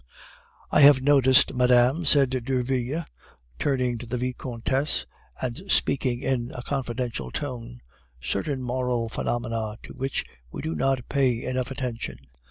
[0.71, 3.05] "I have noticed, madame," said Derville,
[3.59, 5.05] turning to the Vicomtesse,
[5.39, 7.81] and speaking in a confidential tone,
[8.19, 12.17] "certain moral phenomena to which we do not pay enough attention.